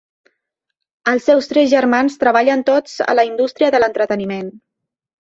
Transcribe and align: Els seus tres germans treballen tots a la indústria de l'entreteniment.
Els 1.11 1.27
seus 1.31 1.51
tres 1.51 1.69
germans 1.75 2.17
treballen 2.25 2.65
tots 2.73 2.99
a 3.09 3.19
la 3.21 3.29
indústria 3.33 3.75
de 3.79 3.87
l'entreteniment. 3.87 4.55